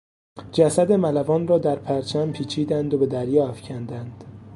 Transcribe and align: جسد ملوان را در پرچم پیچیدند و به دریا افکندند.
جسد 0.51 0.91
ملوان 0.91 1.47
را 1.47 1.57
در 1.57 1.75
پرچم 1.75 2.31
پیچیدند 2.31 2.93
و 2.93 2.97
به 2.97 3.05
دریا 3.05 3.47
افکندند. 3.47 4.23